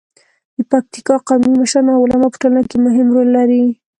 د 0.55 0.57
پکتیکا 0.71 1.15
قومي 1.27 1.51
مشران 1.61 1.85
او 1.97 2.01
علما 2.05 2.27
په 2.31 2.37
ټولنه 2.41 2.61
کې 2.69 2.77
مهم 2.85 3.07
رول 3.15 3.29
لري. 3.37 3.63